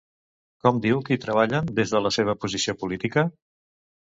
[0.63, 3.29] Com diu que hi treballen, des de la seva posició política?